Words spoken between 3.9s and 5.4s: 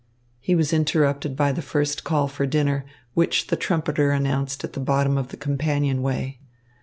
announced at the bottom of the